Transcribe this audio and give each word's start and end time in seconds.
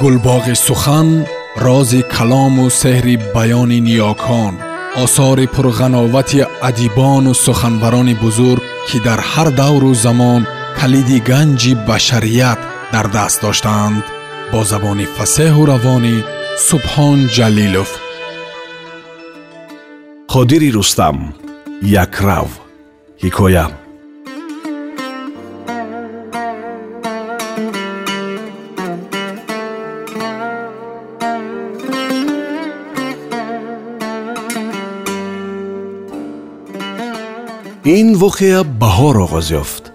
гулбоғи 0.00 0.54
сухан 0.66 1.08
рози 1.64 2.02
калому 2.14 2.66
сеҳри 2.80 3.16
баёни 3.34 3.78
ниёкон 3.88 4.54
осори 5.04 5.46
пурғановати 5.54 6.40
адибону 6.68 7.32
суханбарони 7.44 8.14
бузург 8.22 8.62
ки 8.88 8.98
дар 9.06 9.20
ҳар 9.30 9.48
давру 9.60 9.92
замон 10.04 10.42
калиди 10.78 11.18
ганҷи 11.30 11.72
башарият 11.88 12.60
дар 12.92 13.06
даст 13.16 13.38
доштаанд 13.44 14.04
бо 14.52 14.60
забони 14.70 15.06
фасеҳу 15.16 15.62
равонӣ 15.72 16.16
субҳон 16.68 17.18
ҷалилов. 17.36 17.90
Қодири 20.32 20.70
рустам 20.76 21.18
якрав 22.04 22.48
ҳикоя 23.22 23.66
ин 37.84 38.16
воқеа 38.16 38.64
баҳор 38.64 39.16
оғоз 39.24 39.52
ёфт. 39.52 39.92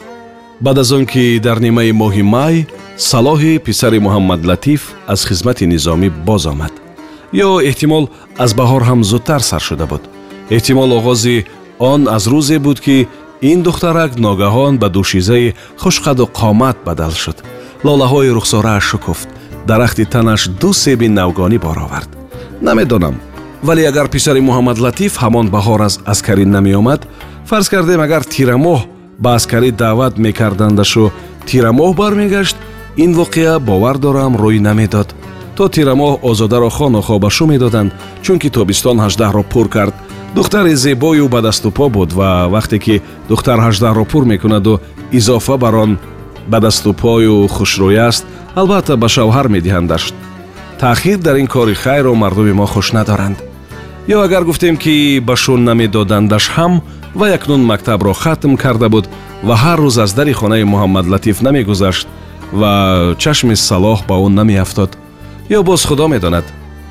Баъд 0.62 0.78
аз 0.78 0.92
он 0.92 1.06
ки 1.06 1.40
дар 1.40 1.60
нимаи 1.60 1.92
моҳи 1.92 2.22
май 2.22 2.68
салоҳи 2.98 3.60
писари 3.60 4.00
муҳаммадлатиф 4.00 4.82
аз 5.08 5.26
хизмати 5.26 5.66
низомӣ 5.66 6.10
боз 6.28 6.46
омад. 6.46 6.74
Ё 7.34 7.50
эҳтимол 7.70 8.06
аз 8.38 8.52
баҳор 8.54 8.84
ҳам 8.90 9.04
зудтар 9.04 9.42
сар 9.42 9.62
шуда 9.62 9.86
буд. 9.92 10.04
Эҳтимол 10.56 10.90
оғози 11.00 11.46
он 11.80 12.02
аз 12.16 12.24
рӯзе 12.28 12.58
буд 12.60 12.80
ки 12.80 13.08
ин 13.42 13.60
духтарак 13.64 14.12
ногаҳон 14.26 14.78
ба 14.82 14.88
душизаи 14.90 15.56
хушқаду 15.82 16.26
қомат 16.40 16.78
бадал 16.86 17.14
шуд. 17.24 17.38
Лолаҳои 17.86 18.34
рухсорааш 18.38 18.84
шукуфт. 18.92 19.30
Дарахти 19.68 20.06
танаш 20.06 20.42
ду 20.62 20.74
себи 20.74 21.08
навгонӣ 21.08 21.58
бор 21.66 21.78
овард. 21.86 22.10
Намедонам 22.62 23.16
вале 23.64 23.88
агар 23.88 24.08
писари 24.08 24.42
муҳаммадлатиф 24.50 25.14
ҳамон 25.24 25.48
баҳор 25.56 25.82
аз 25.88 26.00
аскарӣ 26.14 26.46
намеомад 26.46 27.02
фарз 27.50 27.68
кардем 27.70 28.02
агар 28.02 28.24
тирамоҳ 28.34 28.80
ба 29.24 29.30
аскарӣ 29.38 29.72
даъват 29.72 30.14
мекардандашу 30.26 31.12
тирамоҳ 31.50 31.92
бармегашт 32.02 32.58
ин 33.04 33.12
воқеа 33.22 33.60
бовар 33.60 33.98
дорам 33.98 34.34
рӯй 34.44 34.60
намедод. 34.60 35.08
То 35.56 35.68
тирамоҳ 35.76 36.14
озодаро 36.30 36.70
хонухобашу 36.70 37.46
медоданд 37.54 37.92
чунки 38.24 38.50
тобистон 38.50 38.98
ҳаждаҳро 39.00 39.44
пур 39.54 39.68
кард. 39.76 39.94
Духтари 40.36 40.76
зебою 40.76 41.28
ба 41.28 41.42
даступо 41.42 41.90
буд 41.90 42.14
ва 42.14 42.30
вақте 42.56 42.78
ки 42.86 43.02
духтар 43.30 43.60
ҳаждаҳро 43.60 44.06
пур 44.12 44.24
мекунаду 44.26 44.80
изофа 45.12 45.58
бар 45.58 45.76
он 45.76 45.92
ба 46.48 46.60
даступою 46.60 47.48
хушрӯй 47.48 47.98
аст 48.10 48.26
албатта 48.56 48.98
ба 48.98 49.08
шавҳар 49.16 49.48
медиҳандаш 49.56 50.14
таъхир 50.80 51.18
дар 51.18 51.36
ин 51.36 51.48
кори 51.48 51.76
хайро 51.76 52.14
мардуми 52.16 52.54
мо 52.54 52.66
хуш 52.66 52.94
надоранд 52.94 53.38
ё 54.10 54.22
агар 54.24 54.44
гуфтем 54.44 54.76
ки 54.76 55.20
ба 55.20 55.36
шун 55.36 55.64
намедодандаш 55.64 56.50
ҳам 56.56 56.82
ва 57.14 57.30
якнун 57.30 57.62
мактабро 57.62 58.14
хатм 58.14 58.56
карда 58.56 58.90
буд 58.90 59.06
ва 59.44 59.56
ҳар 59.56 59.80
рӯз 59.80 60.02
аз 60.04 60.14
дари 60.14 60.34
хонаи 60.34 60.64
муҳаммадлатиф 60.64 61.42
намегузашт 61.42 62.08
ва 62.52 62.72
чашми 63.24 63.56
салоҳ 63.56 64.00
ба 64.10 64.16
ӯ 64.26 64.28
намеафтод 64.40 64.98
ё 65.50 65.62
боз 65.64 65.86
худо 65.86 66.08
медонад? 66.08 66.46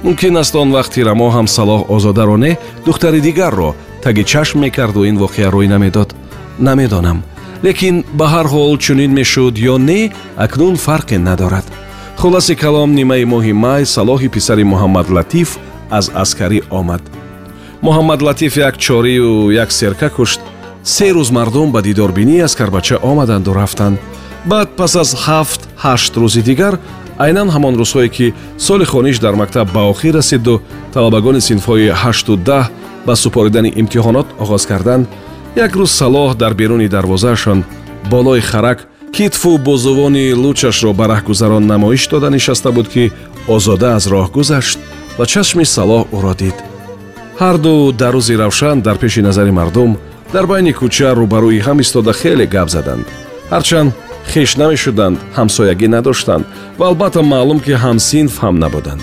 Мумкин 0.04 0.36
аст 0.36 0.54
он 0.54 0.70
вақт 0.76 0.92
тирамо 0.94 1.28
ҳам 1.36 1.46
салоҳ 1.46 1.80
озодаро 1.94 2.36
не 2.36 2.56
духтари 2.86 3.20
дигарро 3.20 3.74
таги 4.04 4.22
чашм 4.24 4.58
мекарду 4.60 5.04
ин 5.10 5.16
воқеа 5.18 5.50
рӯй 5.50 5.66
намедод? 5.74 6.14
Намедонам. 6.58 7.18
Лекин 7.64 8.04
ба 8.18 8.26
ҳар 8.34 8.46
ҳол 8.46 8.78
чунин 8.84 9.12
мешуд 9.20 9.54
ё 9.72 9.76
не 9.78 10.12
акнун 10.36 10.76
фарқе 10.76 11.18
надорад. 11.18 11.66
Хулоси 12.20 12.54
калом 12.54 12.90
нимаи 12.94 13.24
моҳи 13.24 13.52
май 13.64 13.82
салоҳи 13.96 14.28
писари 14.28 14.64
муҳаммадлатиф 14.72 15.58
аз 15.90 16.10
аскарӣ 16.22 16.60
омад. 16.70 17.02
Муҳаммадлатиф 17.82 18.56
як 18.56 18.78
чорию 18.78 19.50
як 19.50 19.72
серка 19.72 20.08
кушт. 20.10 20.40
Се 20.82 21.10
рӯз 21.10 21.30
мардум 21.32 21.72
ба 21.72 21.82
дидорбинии 21.82 22.40
аскарбача 22.40 22.96
омаданду 23.02 23.54
рафтанд. 23.54 23.98
Баъд 24.46 24.68
пас 24.76 24.96
аз 24.96 25.10
ҳафт 25.26 25.60
ҳашт 25.84 26.12
рӯзи 26.16 26.42
дигар 26.42 26.78
айнан 27.18 27.48
ҳамон 27.54 27.74
рӯзҳое 27.80 28.08
ки 28.16 28.34
соли 28.66 28.84
хониш 28.84 29.18
дар 29.18 29.34
мактаб 29.34 29.66
ба 29.72 29.82
охир 29.92 30.14
расиду 30.14 30.60
талабагони 30.94 31.40
синфҳои 31.48 31.94
ҳашту 32.02 32.32
даҳ 32.48 32.64
ба 33.06 33.14
супоридани 33.22 33.70
имтиҳонот 33.80 34.26
оғоз 34.42 34.62
карданд 34.70 35.06
як 35.56 35.72
рӯз 35.80 35.90
салоҳ 36.00 36.30
дар 36.42 36.52
беруни 36.60 36.88
дарвозаашон 36.88 37.64
болои 38.12 38.40
харак 38.40 38.78
китфу 39.16 39.58
бозувони 39.58 40.32
лучашро 40.42 40.92
ба 40.92 41.04
раҳгузарон 41.14 41.64
намоиш 41.72 42.08
дода 42.08 42.30
нишаста 42.30 42.70
буд 42.72 42.88
ки 42.94 43.04
озода 43.48 43.88
аз 43.96 44.04
роҳ 44.12 44.26
гузашт 44.36 44.78
ва 45.18 45.24
чашми 45.32 45.64
салоҳ 45.76 46.02
ӯро 46.16 46.34
дид 46.42 46.56
ҳарду 47.40 47.74
дар 48.00 48.14
рӯзи 48.16 48.34
равшан 48.42 48.76
дар 48.86 48.96
пеши 49.02 49.20
назари 49.28 49.52
мардум 49.58 49.90
дар 50.34 50.44
байни 50.50 50.72
кӯча 50.78 51.10
рӯбарӯи 51.18 51.60
ҳам 51.66 51.78
истода 51.84 52.12
хеле 52.20 52.46
гап 52.54 52.68
заданд. 52.74 53.06
Ҳарчанд 53.52 53.90
хеш 54.32 54.50
намешуданд 54.60 55.16
ҳамсоягӣ 55.36 55.88
надоштанд 55.96 56.44
ва 56.78 56.84
албатта 56.90 57.22
маълум 57.32 57.58
ки 57.64 57.72
ҳамсинф 57.84 58.34
ҳам 58.42 58.56
набуданд. 58.64 59.02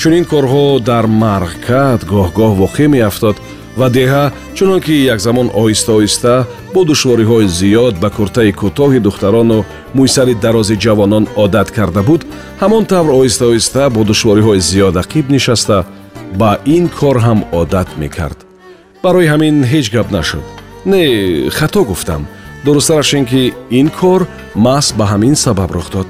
Чунин 0.00 0.24
корҳо 0.32 0.66
дар 0.90 1.04
марғкат 1.22 2.00
гоҳ-гоҳ 2.12 2.52
воқеъ 2.62 2.86
меафтод 2.94 3.36
ва 3.78 3.88
деҳа 3.90 4.32
чунон 4.56 4.80
ки 4.80 4.94
якзамон 5.14 5.48
оҳиста 5.62 5.90
оҳиста 5.98 6.34
бо 6.74 6.80
душвориҳои 6.90 7.46
зиёд 7.60 7.94
ба 8.02 8.08
куртаи 8.16 8.52
кӯтоҳи 8.60 9.00
духтарону 9.06 9.64
мӯйсари 9.96 10.34
дарози 10.44 10.76
ҷавонон 10.84 11.24
одат 11.44 11.68
карда 11.76 12.02
буд 12.08 12.22
ҳамон 12.62 12.84
тавр 12.92 13.10
оҳиста 13.20 13.44
оҳиста 13.50 13.82
бо 13.94 14.00
душвориҳои 14.10 14.60
зиёд 14.70 14.94
ақиб 15.02 15.24
нишаста 15.36 15.78
ба 16.40 16.50
ин 16.76 16.84
кор 16.98 17.16
ҳам 17.26 17.40
одат 17.60 17.88
мекард. 18.02 18.38
Барои 19.02 19.26
ҳамин 19.32 19.56
ҳеҷ 19.72 19.86
гап 19.96 20.08
нашуд. 20.16 20.46
Не 20.84 21.04
хато 21.50 21.84
гуфтам. 21.84 22.22
Дурусттараш 22.64 23.12
ин 23.18 23.24
ки 23.30 23.42
ин 23.70 23.88
кор 24.00 24.20
маҳз 24.66 24.86
ба 24.98 25.04
ҳамин 25.12 25.34
сабаб 25.34 25.70
рух 25.76 25.88
дод. 25.94 26.08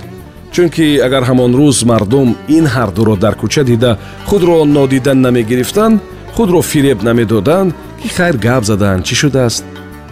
Чунки 0.55 0.87
агар 1.07 1.23
ҳамон 1.31 1.51
рӯз 1.61 1.79
мардум 1.91 2.29
ин 2.57 2.65
ҳардуро 2.75 3.15
дар 3.25 3.35
кӯча 3.41 3.63
дида 3.71 3.99
худро 4.29 4.65
нодида 4.65 5.15
намегирифтанд 5.15 6.01
худро 6.37 6.63
фиреб 6.63 7.03
намедоданд 7.03 7.75
ки 8.03 8.09
хайр 8.09 8.37
гап 8.37 8.65
заданд 8.65 9.05
чӣ 9.07 9.15
шудааст? 9.15 9.65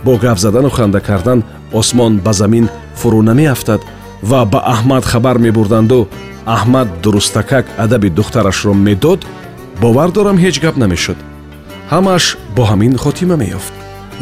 Бо 0.05 0.17
гап 0.17 0.39
задану 0.39 0.71
ханда 0.71 1.01
кардан 1.01 1.45
осмон 1.73 2.19
ба 2.19 2.33
замин 2.33 2.69
фурӯ 3.01 3.21
намеафтад 3.23 3.81
ва 4.23 4.45
ба 4.45 4.59
аҳмад 4.75 5.05
хабар 5.05 5.39
мебурданду. 5.39 6.09
Аҳмад 6.47 6.89
дурустакак 7.03 7.67
адаби 7.79 8.09
духтарашро 8.11 8.75
медод. 8.75 9.21
Бовар 9.81 10.11
дорам 10.11 10.39
ҳеҷ 10.39 10.57
гап 10.65 10.77
намешуд. 10.77 11.19
Ҳамаш 11.93 12.25
бо 12.57 12.63
ҳамин 12.71 12.97
хотима 13.05 13.37
меёфт. 13.43 13.73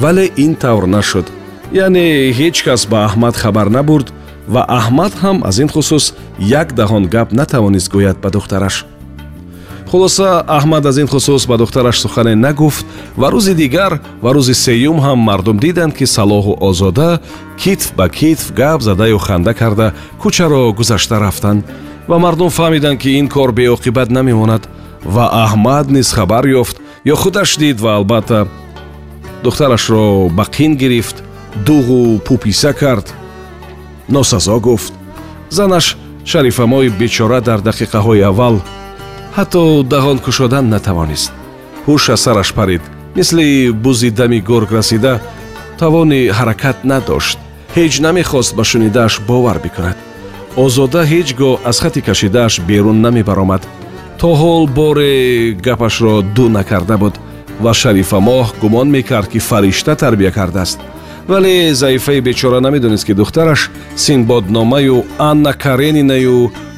Вале 0.02 0.24
ин 0.44 0.54
тавр 0.54 0.84
нашуд. 0.96 1.26
Яъне 1.72 2.06
ҳеҷ 2.38 2.56
кас 2.66 2.82
ба 2.90 2.98
аҳмад 3.08 3.34
хабар 3.42 3.68
набурд 3.76 4.08
ва 4.54 4.62
аҳмад 4.78 5.12
ҳам 5.22 5.36
аз 5.48 5.56
ин 5.62 5.68
хусус 5.74 6.04
як 6.38 6.68
даҳон 6.78 7.04
гап 7.14 7.28
натавонист 7.32 7.88
гӯяд 7.94 8.16
ба 8.22 8.28
духтараш 8.36 8.76
хулоса 9.90 10.44
аҳмад 10.46 10.86
аз 10.86 10.96
ин 10.98 11.06
хусус 11.06 11.46
ба 11.46 11.56
духтараш 11.56 12.00
сухане 12.00 12.34
нагуфт 12.34 12.86
ва 13.16 13.28
рӯзи 13.30 13.54
дигар 13.54 14.00
ва 14.22 14.30
рӯзи 14.36 14.54
сеюм 14.54 14.98
ҳам 15.00 15.18
мардум 15.28 15.58
диданд 15.58 15.94
ки 15.98 16.04
салоҳу 16.04 16.58
озода 16.68 17.20
китф 17.62 17.94
ба 17.98 18.08
китф 18.08 18.52
гап 18.52 18.82
задаю 18.82 19.18
ханда 19.18 19.54
карда 19.54 19.94
кӯчаро 20.22 20.72
гузашта 20.78 21.20
рафтанд 21.20 21.64
ва 22.08 22.18
мардум 22.18 22.50
фаҳмиданд 22.58 22.98
ки 23.02 23.08
ин 23.20 23.28
кор 23.28 23.50
беоқибат 23.52 24.08
намемонад 24.10 24.62
ва 25.04 25.24
аҳмад 25.44 25.86
низ 25.90 26.12
хабар 26.12 26.44
ёфт 26.46 26.76
ё 27.12 27.14
худаш 27.22 27.56
дид 27.56 27.80
ва 27.80 27.90
албатта 27.96 28.48
духтарашро 29.44 30.28
ба 30.28 30.44
қин 30.56 30.74
гирифт 30.76 31.26
дуғу 31.64 32.18
пуписа 32.18 32.72
кард. 32.72 33.14
Носазо 34.08 34.60
гуфт. 34.60 34.92
Занаш 35.50 35.96
шарифамои 36.24 36.88
бечора 36.88 37.40
дар 37.40 37.60
дақиқаҳои 37.60 38.20
аввал 38.20 38.60
ҳатто 39.36 39.62
даҳон 39.92 40.18
кушодан 40.26 40.64
натавонист. 40.74 41.32
ҳуш 41.86 42.04
аз 42.14 42.20
сараш 42.24 42.50
парид 42.58 42.82
мисли 43.18 43.46
бузи 43.84 44.10
дами 44.18 44.40
гург 44.48 44.70
расида 44.78 45.14
тавони 45.80 46.20
ҳаракат 46.38 46.78
надошт. 46.90 47.38
Ҳеҷ 47.76 47.94
намехост 48.06 48.52
ба 48.58 48.64
шунидааш 48.70 49.14
бовар 49.28 49.58
бикунад. 49.64 49.96
Озода 50.64 51.02
ҳеҷ 51.12 51.28
гоҳ 51.40 51.54
аз 51.70 51.76
хати 51.82 52.00
кашидааш 52.08 52.54
берун 52.68 52.98
намебаромад. 53.06 53.62
То 54.20 54.28
ҳол 54.40 54.64
боре 54.78 55.14
гапашро 55.66 56.14
ду 56.36 56.44
накарда 56.56 56.96
буд 57.02 57.14
ва 57.64 57.72
шарифамоҳ 57.80 58.46
гумон 58.62 58.88
мекард 58.96 59.28
ки 59.32 59.40
фаришта 59.48 59.94
тарбия 60.02 60.32
кардааст. 60.38 60.78
Вале 61.30 61.74
заифаи 61.82 62.20
бечора 62.28 62.60
намедонист 62.66 63.04
ки 63.06 63.14
духтараш 63.20 63.60
синбодномаю 64.04 64.96
анна 65.30 65.52
каренинаю 65.64 66.36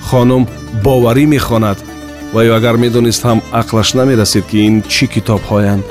хонум 0.08 0.42
боварӣ 0.84 1.26
мехонад 1.36 1.78
ва 2.32 2.40
ё 2.48 2.52
агар 2.58 2.76
медонист 2.84 3.22
ҳам 3.28 3.38
ақлаш 3.60 3.88
намерасид 3.98 4.44
ки 4.50 4.58
ин 4.68 4.76
чӣ 4.92 5.04
китобҳоянд? 5.14 5.84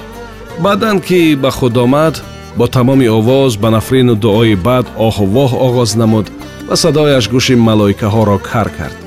Баъдан 0.63 0.98
ки 1.07 1.36
ба 1.44 1.51
худ 1.57 1.78
омад 1.86 2.16
бо 2.57 2.66
тамоми 2.68 3.07
овоз 3.19 3.51
ба 3.62 3.69
нафрину 3.69 4.16
дуои 4.16 4.56
баъд 4.68 4.86
оҳувоҳ 5.07 5.51
оғоз 5.68 5.92
намуд 6.01 6.28
ва 6.69 6.75
садояш 6.84 7.25
гӯши 7.34 7.56
малоикаҳоро 7.68 8.38
кар 8.50 8.69
кард. 8.78 8.98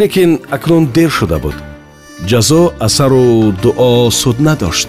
Лекин 0.00 0.30
акнун 0.56 0.84
дер 0.96 1.10
шуда 1.18 1.38
буд. 1.44 1.56
Ҷазо 2.30 2.62
асару 2.86 3.52
дуо 3.62 4.10
суд 4.20 4.36
надошт. 4.46 4.88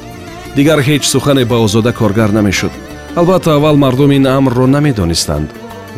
Дигар 0.56 0.80
ҳеҷ 0.88 1.04
сухане 1.14 1.46
ба 1.46 1.58
озода 1.66 1.92
коргар 2.00 2.30
намешуд. 2.38 2.74
Албатта 3.16 3.56
аввал 3.56 3.78
мардум 3.84 4.12
ин 4.12 4.26
амрро 4.28 4.68
намедонистанд 4.68 5.50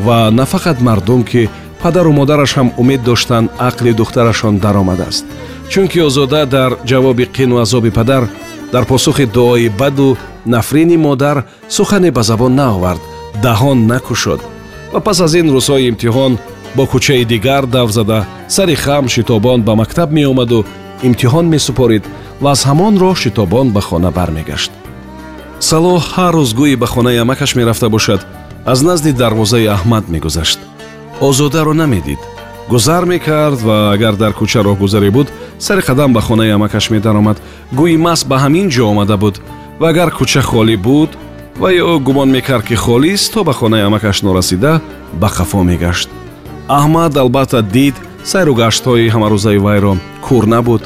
ва 0.05 0.31
на 0.31 0.45
фақат 0.45 0.81
мардум 0.81 1.23
ки 1.23 1.49
падару 1.83 2.11
модараш 2.19 2.51
ҳам 2.57 2.69
умед 2.81 3.01
доштанд 3.03 3.51
ақли 3.69 3.91
духтарашон 3.99 4.55
даромадааст. 4.63 5.25
Чунки 5.71 5.99
озода 6.07 6.45
дар 6.45 6.71
ҷавоби 6.89 7.25
қину 7.35 7.55
азоби 7.63 7.91
падар 7.91 8.23
дар 8.73 8.85
посухи 8.85 9.25
дуои 9.25 9.69
баду 9.69 10.17
нафрини 10.45 10.97
модар 10.97 11.37
сухане 11.69 12.11
ба 12.11 12.23
забон 12.23 12.55
наовард 12.55 13.01
даҳон 13.43 13.79
накушод. 13.91 14.41
Ва 14.93 14.99
пас 14.99 15.19
аз 15.25 15.33
ин 15.39 15.47
рӯзҳои 15.55 15.89
имтиҳон 15.91 16.33
бо 16.75 16.83
кӯчаи 16.91 17.25
дигар 17.25 17.63
дав 17.65 17.89
зада 17.91 18.19
сари 18.47 18.75
хам 18.75 19.05
шитобон 19.15 19.59
ба 19.67 19.73
мактаб 19.75 20.09
меомаду 20.11 20.65
имтиҳон 21.07 21.45
месупорид 21.53 22.03
ва 22.41 22.51
аз 22.55 22.61
ҳамон 22.69 22.93
роҳ 23.03 23.15
шитобон 23.23 23.67
ба 23.75 23.81
хона 23.81 24.11
бармегашт. 24.17 24.71
Салоҳ 25.69 26.01
ҳар 26.15 26.33
рӯз 26.39 26.51
гӯи 26.59 26.75
ба 26.81 26.87
хонаи 26.93 27.17
амакаш 27.23 27.51
мерафта 27.55 27.87
бошад 27.95 28.21
аз 28.71 28.79
назди 28.87 29.11
дарвозаи 29.21 29.67
аҳмад 29.75 30.05
мегузашт 30.15 30.59
озодаро 31.21 31.73
намедид. 31.73 32.19
Гузар 32.69 33.05
мекард 33.05 33.61
ва 33.61 33.93
агар 33.93 34.15
дар 34.15 34.33
кӯча 34.33 34.63
роҳгузарӣ 34.63 35.09
буд 35.11 35.27
сари 35.59 35.81
қадам 35.81 36.13
ба 36.13 36.21
хонаи 36.21 36.51
амакаш 36.51 36.89
медаромад. 36.89 37.37
Гӯи 37.73 37.97
маҳз 37.97 38.21
ба 38.29 38.37
ҳамин 38.43 38.67
ҷо 38.69 38.83
омада 38.91 39.17
буд. 39.17 39.35
Ва 39.79 39.89
агар 39.89 40.09
кӯча 40.17 40.41
холӣ 40.41 40.77
буд 40.77 41.09
ва 41.61 41.69
ё 41.73 41.99
гумон 41.99 42.29
мекард 42.31 42.65
ки 42.65 42.75
холист 42.75 43.33
то 43.33 43.43
ба 43.43 43.53
хонаи 43.53 43.83
амакаш 43.89 44.21
норасида 44.21 44.81
ба 45.21 45.27
қафо 45.27 45.63
мегашт. 45.63 46.09
Аҳмад 46.67 47.17
албатта 47.17 47.61
дид 47.61 47.95
сайру 48.23 48.53
гаштҳои 48.55 49.11
ҳамарӯзаи 49.13 49.57
вайро 49.57 49.93
кур 50.25 50.45
набуд. 50.45 50.81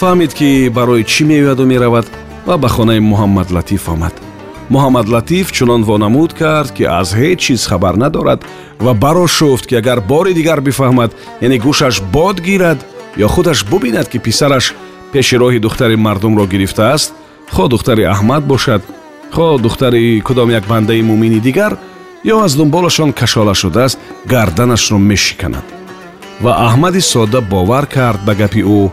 Фаҳмид 0.00 0.32
ки 0.38 0.68
барои 0.68 1.04
чӣ 1.04 1.22
меояду 1.24 1.64
меравад 1.72 2.06
ва 2.46 2.56
ба 2.62 2.68
хонаи 2.68 3.00
муҳаммадлатиф 3.00 3.88
омад 3.88 4.14
муҳаммадлатиф 4.70 5.52
чунон 5.52 5.82
вонамуд 5.84 6.32
кард 6.32 6.70
ки 6.76 6.84
аз 6.84 7.14
ҳеҷ 7.14 7.38
чиз 7.38 7.66
хабар 7.66 7.94
надорад 7.94 8.40
ва 8.80 8.94
барошуфт 8.94 9.66
ки 9.66 9.74
агар 9.74 10.00
бори 10.00 10.34
дигар 10.34 10.60
бифаҳмад 10.60 11.10
яъне 11.40 11.58
гӯшаш 11.58 12.00
бод 12.12 12.40
гирад 12.40 12.78
ё 13.16 13.28
худаш 13.28 13.64
бубинад 13.64 14.08
ки 14.08 14.18
писараш 14.18 14.74
пеши 15.12 15.36
роҳи 15.36 15.60
духтари 15.60 15.96
мардумро 15.96 16.46
гирифтааст 16.46 17.12
хо 17.54 17.68
духтари 17.68 18.02
аҳмад 18.14 18.42
бошад 18.52 18.82
хо 19.34 19.58
духтари 19.58 20.20
кудом 20.26 20.50
як 20.50 20.64
бандаи 20.66 21.02
муъмини 21.02 21.40
дигар 21.40 21.72
ё 22.24 22.44
аз 22.44 22.54
дунболашон 22.56 23.12
кашола 23.12 23.54
шудааст 23.54 23.98
гарданашро 24.26 24.98
мешиканад. 24.98 25.64
Ва 26.40 26.52
аҳмади 26.68 27.00
содда 27.00 27.40
бовар 27.40 27.86
кард 27.86 28.20
ба 28.26 28.34
гапи 28.34 28.62
ӯ. 28.62 28.90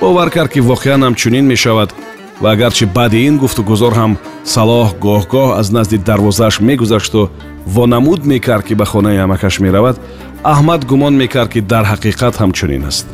Бовар 0.00 0.30
кард 0.30 0.50
ки 0.52 0.60
воқеан 0.60 1.00
ҳам 1.04 1.14
чунин 1.14 1.46
мешавад 1.46 1.94
ва 2.40 2.52
агарчи 2.52 2.86
баъди 2.86 3.18
ин 3.28 3.38
гуфтугузор 3.38 3.92
ҳам 4.00 4.12
салоҳ 4.44 4.88
гоҳ-гоҳ 5.04 5.58
аз 5.60 5.70
назди 5.70 5.98
дарвозааш 5.98 6.60
мегузашту 6.60 7.30
вонамуд 7.66 8.20
мекард 8.26 8.64
ки 8.68 8.74
ба 8.74 8.84
хонаи 8.84 9.18
амакаш 9.26 9.54
меравад 9.60 9.96
аҳмад 10.44 10.84
гумон 10.90 11.14
мекард 11.22 11.50
ки 11.54 11.60
дар 11.60 11.84
ҳақиқат 11.92 12.34
ҳам 12.40 12.50
чунин 12.58 12.84
аст. 12.90 13.06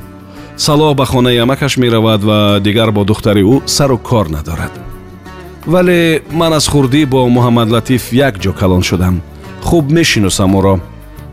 Салоҳ 0.57 0.95
ба 0.95 1.05
хонаи 1.13 1.39
амакаш 1.45 1.77
меравад 1.77 2.21
ва 2.25 2.61
дигар 2.67 2.91
бо 2.91 3.05
духтари 3.05 3.43
ӯ 3.55 3.57
сару 3.67 3.99
кор 3.99 4.27
надорад. 4.29 4.73
Вале 5.67 6.23
ман 6.33 6.53
аз 6.53 6.67
хурдӣ 6.73 7.07
бо 7.07 7.21
муҳаммадлатиф 7.37 8.13
як 8.13 8.35
ҷо 8.43 8.53
калон 8.61 8.83
шудам. 8.83 9.23
Хуб 9.63 9.85
мешиносам 9.91 10.53
ӯро. 10.59 10.75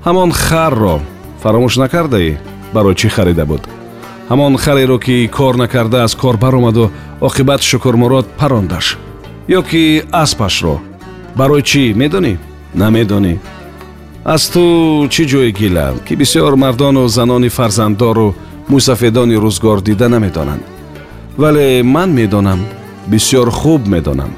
Ҳамон 0.06 0.32
харро 0.32 0.96
фаромӯш 1.44 1.76
накардаӣ? 1.84 2.38
Барои 2.74 2.96
чӣ 2.96 3.10
харида 3.16 3.46
буд 3.46 3.64
ҳамон 4.30 4.58
хареро 4.58 4.98
ки 5.00 5.28
кор 5.28 5.56
накарда 5.56 6.04
аз 6.04 6.16
кор 6.16 6.38
баромаду 6.38 6.92
оқибат 7.28 7.62
шукурмурод 7.62 8.26
парондаш. 8.40 8.98
Ё 9.58 9.62
ки 9.70 10.04
аспашро? 10.12 10.76
Барои 11.36 11.62
чӣ? 11.70 11.94
Медонӣ? 12.02 12.34
Намедонӣ. 12.82 13.34
Аз 14.34 14.44
ту 14.54 14.64
чӣ 15.14 15.24
ҷои 15.32 15.52
гила? 15.60 15.94
Ки 16.08 16.14
бисёр 16.22 16.56
мардону 16.56 17.08
занони 17.08 17.50
фарзанддору 17.50 18.36
мӯйсафедони 18.72 19.36
рӯзгор 19.44 19.82
дида 19.82 20.08
намедонанд. 20.10 20.64
Вале 21.38 21.84
ман 21.84 22.10
медонам 22.20 22.60
бисёр 23.08 23.50
хуб 23.50 23.82
медонам. 23.88 24.32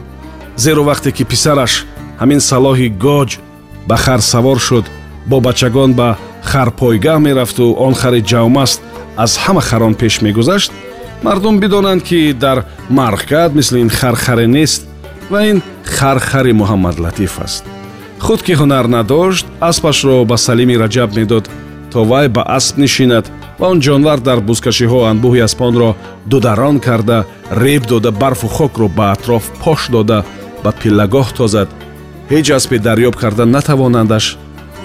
Зеро 0.55 0.83
вақте 0.89 1.11
ки 1.11 1.23
писараш 1.23 1.73
ҳамин 2.21 2.39
салоҳи 2.51 2.87
гоҷ 3.05 3.29
ба 3.87 3.95
хар 4.03 4.21
савор 4.31 4.59
шуд 4.67 4.85
бо 5.29 5.37
бачагон 5.47 5.91
ба 5.99 6.17
харпойгаҳ 6.49 7.19
мерафту 7.27 7.65
он 7.85 7.93
хари 8.01 8.21
ҷавмаст 8.31 8.79
аз 9.23 9.31
ҳама 9.43 9.61
харон 9.69 9.93
пеш 10.01 10.21
мегузашт 10.25 10.71
мардум 11.23 11.59
бидонанд 11.59 12.01
ки 12.03 12.33
дар 12.33 12.57
мархкат 12.89 13.51
мисли 13.53 13.79
ин 13.81 13.89
хархаре 13.89 14.47
нест 14.47 14.81
ва 15.31 15.39
ин 15.51 15.61
хархари 15.83 16.53
муҳаммадлатиф 16.61 17.33
аст. 17.45 17.63
Худ 18.19 18.41
ки 18.45 18.53
ҳунар 18.59 18.85
надошт 18.95 19.45
аспашро 19.69 20.25
ба 20.25 20.37
салими 20.37 20.75
раҷаб 20.83 21.09
медод 21.19 21.45
то 21.91 21.99
вай 22.03 22.27
ба 22.35 22.41
асп 22.57 22.77
нишинад 22.77 23.25
ва 23.59 23.65
он 23.71 23.79
ҷонвар 23.85 24.19
дар 24.27 24.39
бузкашиҳо 24.49 24.99
анбӯҳи 25.11 25.45
аспонро 25.47 25.89
дударон 26.31 26.79
карда 26.79 27.25
реб 27.63 27.83
дода 27.91 28.11
барфу 28.11 28.47
хокро 28.47 28.87
ба 28.97 29.05
атроф 29.15 29.43
пош 29.63 29.81
дода 29.95 30.17
ба 30.63 30.71
пиллагоҳ 30.81 31.27
тозад. 31.37 31.69
Ҳеҷ 32.31 32.47
аспе 32.57 32.77
дарёб 32.87 33.15
карда 33.21 33.45
натавонандаш 33.55 34.25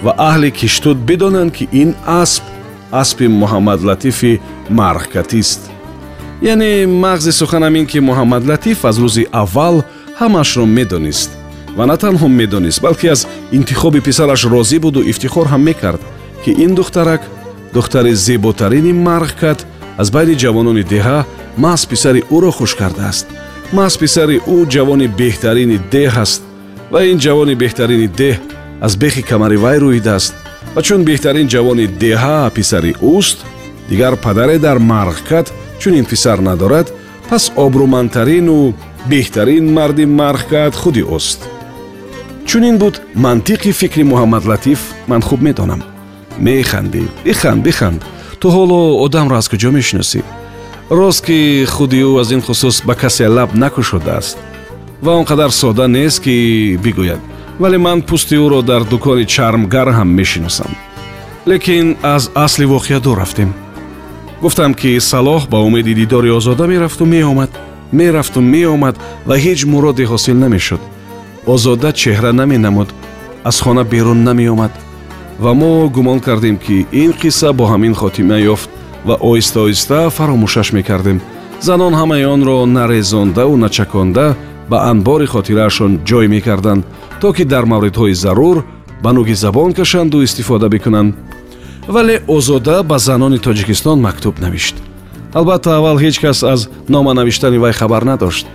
ва 0.03 0.11
аҳли 0.29 0.49
киштуд 0.59 0.97
бидонанд 1.07 1.51
ки 1.57 1.65
ин 1.81 1.89
асп 2.21 2.43
аспи 2.91 3.25
муҳаммадлатифи 3.27 4.39
мархкатист 4.69 5.61
яъне 6.41 6.85
мағзи 6.85 7.31
суханам 7.31 7.75
ин 7.75 7.85
ки 7.85 7.99
муҳаммадлатиф 7.99 8.85
аз 8.85 8.97
рӯзи 8.99 9.27
аввал 9.31 9.83
ҳамашро 10.19 10.65
медонист. 10.65 11.31
Ва 11.77 11.85
на 11.85 11.97
танҳо 11.97 12.27
медонист 12.27 12.81
балки 12.81 13.07
аз 13.07 13.27
интихоби 13.51 14.01
писараш 14.01 14.45
розӣ 14.45 14.79
буду 14.79 15.01
ифтихор 15.01 15.47
ҳам 15.47 15.61
мекард 15.69 16.01
ки 16.43 16.51
ин 16.51 16.75
духтарак 16.75 17.21
духтари 17.73 18.15
зеботарини 18.15 18.93
мархкат 18.93 19.65
аз 19.97 20.11
байни 20.11 20.35
ҷавонони 20.43 20.83
деҳа 20.83 21.25
маҳз 21.57 21.85
писари 21.91 22.21
ӯро 22.35 22.51
хуш 22.51 22.75
кардааст. 22.75 23.25
Маҳз 23.73 23.97
писари 23.97 24.37
ӯ 24.55 24.57
ҷавони 24.73 25.07
беҳтарини 25.19 25.77
деҳ 25.91 26.13
аст 26.25 26.41
ва 26.91 26.99
ин 27.11 27.17
ҷавони 27.25 27.55
беҳтарини 27.61 28.07
деҳ 28.21 28.37
аз 28.85 28.93
бехи 29.01 29.21
камари 29.29 29.57
вай 29.63 29.77
рӯидааст 29.83 30.33
ва 30.75 30.81
чун 30.87 31.01
беҳтарин 31.09 31.47
ҷавони 31.53 31.85
деҳа 32.03 32.39
писари 32.57 32.93
ӯст 33.15 33.37
дигар 33.89 34.13
падаре 34.25 34.57
дар 34.65 34.77
марғкат 34.91 35.47
чунин 35.81 36.05
писар 36.11 36.37
надорад 36.49 36.87
пас 37.29 37.43
обрӯмандтарину 37.65 38.73
беҳтарин 39.11 39.65
марди 39.77 40.05
марғкат 40.19 40.73
худи 40.81 41.03
ӯст 41.17 41.39
чунин 42.49 42.75
буд 42.81 42.95
мантиқи 43.25 43.71
фикри 43.79 44.03
муҳаммадлатиф 44.11 44.79
ман 45.07 45.21
хуб 45.27 45.41
медонам 45.47 45.81
механдӣ 46.39 47.03
биханд 47.25 47.63
биханд. 47.63 48.01
Ту 48.39 48.47
ҳоло 48.55 48.79
одамро 49.05 49.35
аз 49.37 49.47
куҷо 49.51 49.69
мешиносӣ? 49.77 50.21
Рост 50.89 51.21
ки 51.25 51.65
худи 51.73 52.01
ӯ 52.09 52.21
аз 52.21 52.29
ин 52.35 52.41
хусус 52.41 52.81
ба 52.87 52.95
касе 52.95 53.27
лаб 53.27 53.49
накушодааст. 53.53 54.37
Ва 55.01 55.11
он 55.19 55.25
қадар 55.25 55.51
сода 55.51 55.87
нест 55.87 56.19
ки 56.23 56.77
бигӯяд 56.83 57.21
вале 57.59 57.77
ман 57.77 57.99
пӯсти 58.07 58.35
ӯро 58.45 58.61
дар 58.69 58.83
дукони 58.91 59.25
чармгар 59.33 59.87
ҳам 59.97 60.09
мешиносам. 60.19 60.71
Лекин 61.47 61.87
аз 62.03 62.23
асли 62.35 62.65
воқеа 62.65 62.99
дур 62.99 63.17
рафтем. 63.17 63.53
Гуфтам 64.41 64.73
ки 64.73 64.99
салоҳ 65.11 65.41
ба 65.51 65.57
умеди 65.67 65.93
дидори 65.93 66.29
озода 66.37 66.67
мерафту 66.67 67.05
меомад 67.05 67.51
мерафту 67.91 68.41
меомад 68.41 68.95
ва 69.27 69.35
ҳеҷ 69.37 69.65
муроде 69.73 70.03
ҳосил 70.11 70.37
намешуд. 70.43 70.81
Озода 71.45 71.89
чеҳра 72.01 72.31
наменамуд 72.31 72.89
аз 73.43 73.57
хона 73.63 73.83
берун 73.83 74.23
намеомад 74.23 74.71
ва 75.39 75.53
мо 75.53 75.89
гумон 75.95 76.19
кардем 76.19 76.57
ки 76.57 76.85
ин 76.91 77.11
қисса 77.21 77.53
бо 77.53 77.63
ҳамин 77.71 77.93
хотима 77.93 78.37
ёфт 78.53 78.69
ва 79.07 79.15
оҳиста 79.29 79.57
оҳиста 79.65 80.09
фаромӯшаш 80.17 80.73
мекардем. 80.77 81.21
Занон 81.61 81.93
ҳамаи 82.01 82.25
онро 82.35 82.65
нарезонда 82.65 83.43
ва 83.47 83.57
начаконда 83.57 84.35
ба 84.69 84.77
анбори 84.91 85.25
хотираашон 85.25 85.91
ҷой 86.09 86.27
мекарданд 86.27 86.83
то 87.21 87.33
ки 87.33 87.43
дар 87.43 87.65
мавридҳои 87.65 88.13
зарур 88.13 88.57
ба 89.03 89.13
нуги 89.13 89.33
забон 89.33 89.73
кашанду 89.73 90.23
истифода 90.23 90.69
бикунанд. 90.69 91.15
Вале 91.87 92.21
озода 92.27 92.83
ба 92.83 92.97
занони 92.97 93.39
тоҷикистон 93.39 93.99
мактуб 94.01 94.39
навишт. 94.39 94.75
Албатта 95.33 95.77
аввал 95.77 95.97
ҳеҷ 95.99 96.19
кас 96.21 96.43
аз 96.43 96.69
нома 96.89 97.13
навиштани 97.13 97.57
вай 97.57 97.73
хабар 97.73 98.03
надошт. 98.03 98.45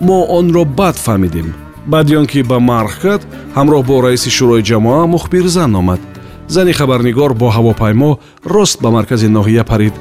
Мо 0.00 0.26
онро 0.38 0.64
баъд 0.64 0.96
фаҳмидем 0.96 1.54
баъди 1.86 2.16
он 2.16 2.26
ки 2.26 2.42
ба 2.42 2.58
марх 2.60 3.00
кард 3.00 3.26
ҳамроҳ 3.56 3.82
бо 3.88 4.02
раиси 4.02 4.30
шӯрои 4.30 4.62
ҷамоа 4.62 5.06
мухбирзан 5.06 5.74
омад. 5.74 6.00
Зани 6.48 6.72
хабарнигор 6.72 7.34
бо 7.34 7.48
ҳавопаймо 7.56 8.18
рост 8.44 8.82
ба 8.82 8.90
маркази 8.90 9.28
ноҳия 9.28 9.64
парид. 9.64 9.94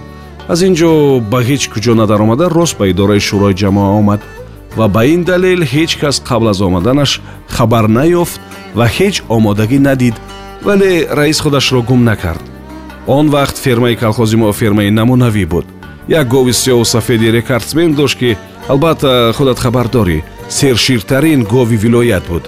Аз 0.47 0.61
ин 0.61 0.73
ҷо 0.79 0.91
ба 1.31 1.39
ҳеҷ 1.47 1.63
куҷо 1.73 1.93
надаромада 2.01 2.45
рост 2.49 2.77
ба 2.79 2.85
идораи 2.87 3.19
шӯрои 3.27 3.53
ҷамоа 3.61 3.89
омад 3.99 4.21
ва 4.77 4.87
ба 4.87 5.05
ин 5.05 5.23
далел 5.23 5.61
ҳеҷ 5.73 5.91
кас 6.01 6.21
қабл 6.29 6.49
аз 6.49 6.61
омаданаш 6.61 7.21
хабар 7.55 7.85
наёфт 7.97 8.39
ва 8.77 8.85
ҳеҷ 8.97 9.15
омодагӣ 9.35 9.79
надид 9.79 10.15
вале 10.65 11.07
раис 11.11 11.39
худашро 11.39 11.81
гум 11.81 12.03
накард. 12.03 12.43
Он 13.07 13.29
вақт 13.29 13.57
фермаи 13.65 13.95
колхози 13.95 14.35
мо 14.37 14.51
фермаи 14.51 14.89
намунавӣ 14.89 15.45
буд. 15.45 15.65
Як 16.07 16.27
гови 16.27 16.51
сиёҳу 16.51 16.85
сафеди 16.85 17.31
рекордсмен 17.31 17.93
дошт 17.93 18.17
ки 18.19 18.37
албатта 18.67 19.33
худат 19.37 19.59
хабар 19.59 19.87
дорӣ 19.87 20.23
серширтарин 20.49 21.43
гови 21.43 21.77
вилоят 21.77 22.23
буд. 22.29 22.43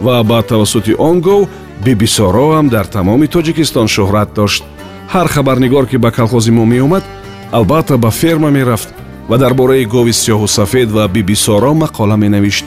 Ва 0.00 0.22
ба 0.22 0.42
тавассути 0.42 0.92
он 0.98 1.20
гов 1.20 1.48
бибисоро 1.84 2.46
ҳам 2.54 2.68
дар 2.68 2.86
тамоми 2.86 3.26
тоҷикистон 3.26 3.86
шӯҳрат 3.94 4.34
дошт. 4.34 4.64
Ҳар 5.12 5.28
хабарнигор 5.28 5.86
ки 5.86 5.96
ба 5.96 6.10
колхози 6.10 6.50
мо 6.50 6.64
меомад 6.64 7.04
албатта 7.52 7.96
ба 7.98 8.10
ферма 8.10 8.50
мерафт 8.50 8.88
ва 9.28 9.38
дар 9.38 9.54
бораи 9.54 9.84
гови 9.84 10.12
сиёҳу 10.12 10.46
сафед 10.46 10.90
ва 10.90 11.08
бибисоро 11.08 11.72
мақола 11.72 12.16
менавишт. 12.16 12.64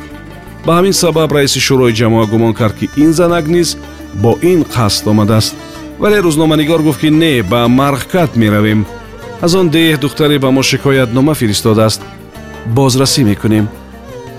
Ба 0.66 0.72
ҳамин 0.78 0.92
сабаб 0.92 1.32
раиси 1.32 1.60
шӯрои 1.60 1.94
ҷамоа 2.00 2.26
гумон 2.32 2.54
кард 2.54 2.76
ки 2.80 2.90
ин 3.04 3.14
занак 3.14 3.48
низ 3.48 3.78
бо 4.14 4.38
ин 4.42 4.64
қасд 4.64 5.08
омадааст. 5.08 5.56
Вале 6.00 6.18
рӯзноманигор 6.22 6.82
гуфт 6.82 7.02
ки 7.02 7.10
не 7.10 7.44
ба 7.44 7.66
марғкат 7.80 8.32
меравем 8.36 8.86
аз 9.42 9.56
он 9.56 9.70
деҳ 9.70 9.98
духтаре 10.00 10.40
ба 10.40 10.52
мо 10.52 10.62
шикоятнома 10.64 11.34
фиристодааст. 11.34 12.02
Бозрасӣ 12.66 13.24
мекунем. 13.24 13.68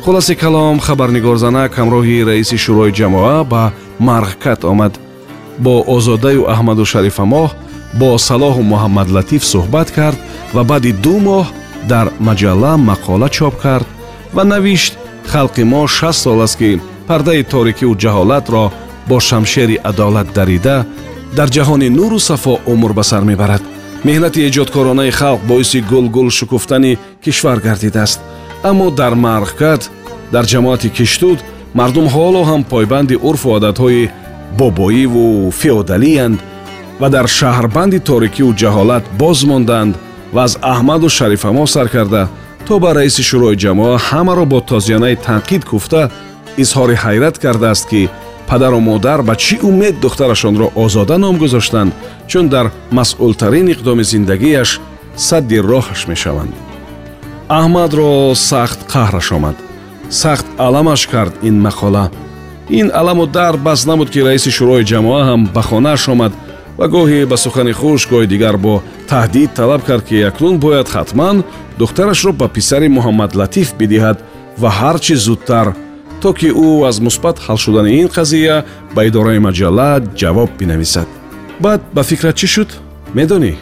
Хулоси 0.05 0.35
калом 0.35 0.79
хабарнигорзанак 0.81 1.73
ҳамроҳи 1.79 2.25
раиси 2.29 2.57
шӯрои 2.65 2.93
ҷамоа 2.99 3.45
ба 3.53 3.73
марғкат 4.01 4.65
омад. 4.65 4.93
Бо 5.59 5.75
озодаю 5.95 6.43
аҳмаду 6.53 6.85
шарифамоҳ 6.93 7.51
бо 8.01 8.09
салоҳу 8.29 8.63
муҳаммадлатиф 8.73 9.43
суҳбат 9.53 9.89
кард 9.99 10.19
ва 10.55 10.63
баъди 10.71 10.93
ду 11.05 11.15
моҳ 11.29 11.47
дар 11.91 12.07
маҷалла 12.29 12.73
мақола 12.91 13.29
чоп 13.37 13.55
кард 13.65 13.87
ва 14.35 14.45
навишт 14.45 14.95
халқи 15.33 15.63
мо 15.73 15.87
шаст 15.87 16.21
сол 16.23 16.41
аст 16.47 16.57
ки 16.61 16.81
пардаи 17.09 17.43
торикиву 17.53 17.95
ҷаҳолатро 18.03 18.65
бо 19.09 19.17
шамшери 19.29 19.77
адолат 19.91 20.29
дарида 20.37 20.77
дар 21.37 21.49
ҷаҳони 21.57 21.89
нуру 21.99 22.19
сафо 22.29 22.55
умр 22.73 22.93
ба 22.99 23.05
сар 23.11 23.23
мебарад. 23.31 23.63
Меҳнати 24.07 24.45
эҷодкоронаи 24.49 25.11
халқ 25.21 25.41
боиси 25.51 25.81
гулгул 25.91 26.29
шукуфтани 26.39 26.99
кишвар 27.25 27.59
гардидааст. 27.67 28.21
Аммо 28.71 28.87
дар 29.01 29.15
марғкат 29.27 29.83
дар 30.33 30.45
ҷамоати 30.53 30.89
киштуд 30.97 31.39
мардум 31.79 32.07
ҳоло 32.15 32.43
ҳам 32.51 32.63
пойбанди 32.73 33.17
урфу 33.29 33.49
одатҳои 33.59 34.11
бобоиву 34.59 35.51
феодалиянд 35.61 36.39
ва 37.01 37.09
дар 37.15 37.27
шаҳрбанди 37.39 37.99
торикиву 38.11 38.53
ҷаҳолат 38.61 39.05
боз 39.23 39.39
монданд 39.51 39.95
ва 40.33 40.43
аз 40.47 40.53
аҳмаду 40.73 41.09
шарифамо 41.09 41.67
сар 41.67 41.89
карда 41.89 42.29
то 42.67 42.79
ба 42.83 42.91
раиси 42.95 43.23
шӯрои 43.31 43.57
ҷамоа 43.65 43.97
ҳамаро 44.09 44.45
бо 44.53 44.59
тозянаи 44.71 45.17
танқид 45.27 45.63
гуфта 45.71 46.03
изҳори 46.63 46.97
ҳайрат 47.05 47.37
кардааст 47.45 47.85
ки 47.91 48.03
падару 48.49 48.81
модар 48.81 49.21
ба 49.29 49.35
чӣ 49.45 49.57
умед 49.69 49.95
духтарашонро 50.05 50.67
озода 50.85 51.17
ном 51.25 51.37
гузоштанд 51.43 51.93
чун 52.31 52.47
дар 52.55 52.67
масъултарин 52.99 53.67
иқдоми 53.75 54.05
зиндагиаш 54.13 54.71
садди 55.17 55.59
роҳаш 55.71 56.01
мешаванд. 56.13 56.55
Аҳмадро 57.59 58.35
сахт 58.51 58.81
қаҳраш 58.93 59.29
омад. 59.37 59.57
Сахт 60.23 60.47
аламаш 60.67 61.03
кард 61.13 61.35
ин 61.49 61.57
мақола. 61.67 62.05
Ин 62.81 62.91
аламу 63.01 63.27
дард 63.27 63.61
бас 63.69 63.81
набуд 63.87 64.09
ки 64.11 64.21
раиси 64.29 64.51
шӯрои 64.57 64.85
ҷамоа 64.91 65.21
ҳам 65.29 65.41
ба 65.55 65.63
хонааш 65.69 66.03
омад 66.13 66.33
ва 66.83 66.89
гоҳе 66.89 67.21
ба 67.31 67.37
сухани 67.45 67.73
хуш 67.81 68.01
гоҳи 68.13 68.27
дигар 68.35 68.57
бо 68.65 68.75
таҳдид 69.11 69.51
талаб 69.59 69.83
кард 69.89 70.05
ки 70.09 70.17
акнун 70.31 70.57
бояд 70.65 70.89
ҳатман 70.97 71.37
духтарашро 71.81 72.33
ба 72.41 72.47
писари 72.57 72.89
муҳаммадлатиф 72.97 73.69
бидиҳад 73.81 74.19
ва 74.63 74.71
ҳар 74.79 74.97
чӣ 75.05 75.15
зудтар 75.27 75.69
то 76.23 76.29
ки 76.39 76.49
ӯ 76.67 76.69
аз 76.89 76.97
мусбат 77.07 77.37
ҳал 77.47 77.59
шудани 77.65 77.91
ин 78.03 78.09
қазия 78.17 78.57
ба 78.95 79.01
идораи 79.09 79.45
маҷалла 79.47 79.91
ҷавоб 80.21 80.51
бинависад. 80.61 81.09
Баъд 81.65 81.81
ба 81.95 82.03
фикрат 82.11 82.37
чӣ 82.41 82.47
шуд? 82.55 82.71
Медонӣ? 83.17 83.53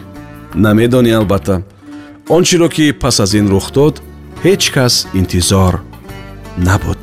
Намедонӣ 0.63 1.11
албатта. 1.19 1.55
Он 2.35 2.41
чиро 2.47 2.67
ки 2.75 2.85
пас 3.01 3.17
аз 3.23 3.31
ин 3.39 3.47
рух 3.53 3.67
дод 3.77 3.95
ҳеҷ 4.45 4.63
кас 4.75 4.93
интизор 5.19 5.73
набуд 6.67 7.01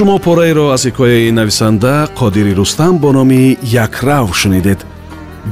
шумо 0.00 0.18
пораеро 0.18 0.66
аз 0.76 0.82
ҳикояи 0.88 1.30
нависанда 1.38 1.94
қодири 2.18 2.52
рустам 2.60 2.94
бо 3.02 3.10
номи 3.12 3.58
якрав 3.84 4.26
шунидед. 4.40 4.80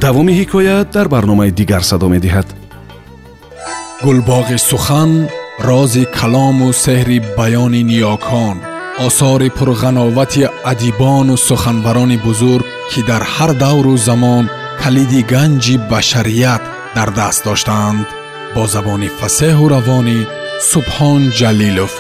Давоми 0.03 0.33
ҳикоя 0.41 0.77
дар 0.95 1.07
барномаи 1.15 1.51
дигар 1.61 1.83
садо 1.91 2.09
медиҳад. 2.15 2.49
Гулбоғи 4.05 4.59
сухан 4.71 5.13
рози 5.69 6.05
калому 6.19 6.69
сеҳри 6.85 7.19
баёни 7.39 7.83
ниёкон 7.91 8.57
осори 9.07 9.49
пурғановати 9.59 10.43
адибону 10.73 11.37
суханбарони 11.49 12.19
бузург 12.27 12.67
ки 12.91 13.01
дар 13.11 13.23
ҳар 13.35 13.51
давру 13.65 13.95
замон 14.09 14.45
калиди 14.83 15.21
ганҷи 15.33 15.75
башарият 15.91 16.63
дар 16.97 17.09
даст 17.19 17.41
доштаанд 17.49 18.07
бо 18.55 18.63
забони 18.75 19.09
фасеҳу 19.19 19.65
равонӣ 19.75 20.19
субҳон 20.71 21.23
ҷалилов 21.39 21.93